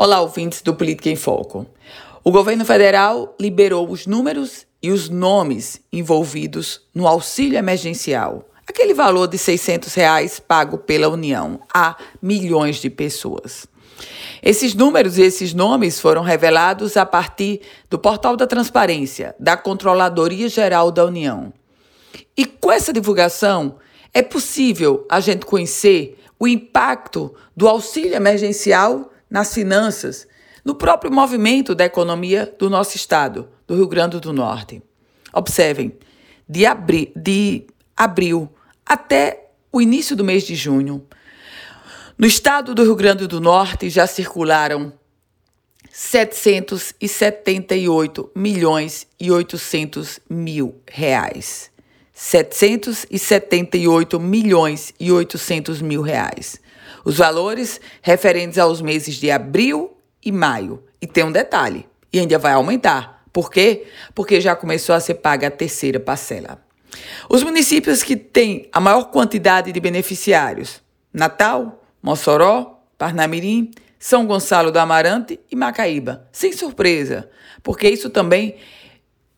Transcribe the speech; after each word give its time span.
Olá, 0.00 0.20
ouvintes 0.20 0.62
do 0.62 0.72
Política 0.72 1.10
em 1.10 1.16
Foco. 1.16 1.66
O 2.22 2.30
governo 2.30 2.64
federal 2.64 3.34
liberou 3.36 3.90
os 3.90 4.06
números 4.06 4.64
e 4.80 4.92
os 4.92 5.08
nomes 5.08 5.80
envolvidos 5.92 6.82
no 6.94 7.04
auxílio 7.04 7.58
emergencial, 7.58 8.48
aquele 8.64 8.94
valor 8.94 9.26
de 9.26 9.36
600 9.36 9.92
reais 9.94 10.38
pago 10.38 10.78
pela 10.78 11.08
União 11.08 11.60
a 11.74 11.96
milhões 12.22 12.76
de 12.76 12.88
pessoas. 12.88 13.66
Esses 14.40 14.72
números 14.72 15.18
e 15.18 15.22
esses 15.22 15.52
nomes 15.52 15.98
foram 15.98 16.22
revelados 16.22 16.96
a 16.96 17.04
partir 17.04 17.62
do 17.90 17.98
portal 17.98 18.36
da 18.36 18.46
transparência 18.46 19.34
da 19.36 19.56
Controladoria 19.56 20.48
Geral 20.48 20.92
da 20.92 21.04
União. 21.06 21.52
E 22.36 22.46
com 22.46 22.70
essa 22.70 22.92
divulgação, 22.92 23.78
é 24.14 24.22
possível 24.22 25.04
a 25.10 25.18
gente 25.18 25.44
conhecer 25.44 26.16
o 26.38 26.46
impacto 26.46 27.34
do 27.56 27.66
auxílio 27.66 28.14
emergencial 28.14 29.10
nas 29.30 29.52
finanças, 29.52 30.26
no 30.64 30.74
próprio 30.74 31.12
movimento 31.12 31.74
da 31.74 31.84
economia 31.84 32.52
do 32.58 32.68
nosso 32.68 32.96
estado, 32.96 33.48
do 33.66 33.74
Rio 33.74 33.86
Grande 33.86 34.20
do 34.20 34.32
Norte. 34.32 34.82
Observem, 35.32 35.96
de, 36.48 36.64
abri 36.64 37.12
de 37.14 37.66
abril 37.96 38.48
até 38.84 39.50
o 39.72 39.80
início 39.80 40.16
do 40.16 40.24
mês 40.24 40.44
de 40.44 40.54
junho, 40.54 41.06
no 42.16 42.26
estado 42.26 42.74
do 42.74 42.82
Rio 42.82 42.96
Grande 42.96 43.28
do 43.28 43.40
Norte 43.40 43.88
já 43.88 44.06
circularam 44.06 44.92
778 45.92 48.30
milhões 48.34 49.06
e 49.20 49.30
800 49.30 50.18
mil 50.28 50.82
reais. 50.90 51.70
778 52.20 54.18
milhões 54.18 54.92
e 54.98 55.12
800 55.12 55.80
mil 55.80 56.02
reais. 56.02 56.60
Os 57.04 57.16
valores 57.16 57.80
referentes 58.02 58.58
aos 58.58 58.82
meses 58.82 59.14
de 59.14 59.30
abril 59.30 59.96
e 60.24 60.32
maio. 60.32 60.82
E 61.00 61.06
tem 61.06 61.22
um 61.22 61.30
detalhe, 61.30 61.86
e 62.12 62.18
ainda 62.18 62.36
vai 62.36 62.54
aumentar. 62.54 63.22
Por 63.32 63.48
quê? 63.48 63.86
Porque 64.16 64.40
já 64.40 64.56
começou 64.56 64.96
a 64.96 65.00
ser 65.00 65.14
paga 65.14 65.46
a 65.46 65.50
terceira 65.50 66.00
parcela. 66.00 66.60
Os 67.30 67.44
municípios 67.44 68.02
que 68.02 68.16
têm 68.16 68.68
a 68.72 68.80
maior 68.80 69.12
quantidade 69.12 69.70
de 69.70 69.78
beneficiários: 69.78 70.82
Natal, 71.12 71.84
Mossoró, 72.02 72.80
Parnamirim, 72.98 73.70
São 73.96 74.26
Gonçalo 74.26 74.72
do 74.72 74.80
Amarante 74.80 75.38
e 75.48 75.54
Macaíba. 75.54 76.26
Sem 76.32 76.52
surpresa, 76.52 77.30
porque 77.62 77.88
isso 77.88 78.10
também 78.10 78.56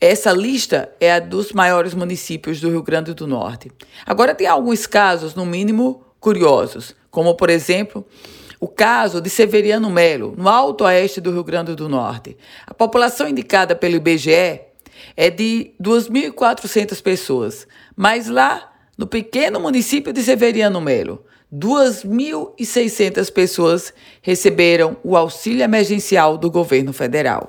essa 0.00 0.30
lista 0.30 0.90
é 1.00 1.12
a 1.12 1.18
dos 1.18 1.52
maiores 1.52 1.94
municípios 1.94 2.60
do 2.60 2.68
Rio 2.68 2.82
Grande 2.82 3.14
do 3.14 3.26
Norte. 3.26 3.70
Agora, 4.04 4.34
tem 4.34 4.46
alguns 4.46 4.86
casos, 4.86 5.34
no 5.34 5.46
mínimo, 5.46 6.04
curiosos, 6.20 6.94
como, 7.10 7.34
por 7.34 7.48
exemplo, 7.48 8.06
o 8.60 8.68
caso 8.68 9.20
de 9.20 9.30
Severiano 9.30 9.88
Melo, 9.88 10.34
no 10.36 10.48
alto 10.48 10.84
oeste 10.84 11.20
do 11.20 11.30
Rio 11.30 11.44
Grande 11.44 11.74
do 11.74 11.88
Norte. 11.88 12.36
A 12.66 12.74
população 12.74 13.28
indicada 13.28 13.74
pelo 13.74 13.96
IBGE 13.96 14.60
é 15.16 15.30
de 15.30 15.72
2.400 15.80 17.02
pessoas, 17.02 17.66
mas 17.94 18.28
lá, 18.28 18.70
no 18.98 19.06
pequeno 19.06 19.58
município 19.60 20.12
de 20.12 20.22
Severiano 20.22 20.80
Melo, 20.80 21.24
2.600 21.52 23.32
pessoas 23.32 23.94
receberam 24.20 24.96
o 25.02 25.16
auxílio 25.16 25.62
emergencial 25.62 26.36
do 26.36 26.50
governo 26.50 26.92
federal. 26.92 27.48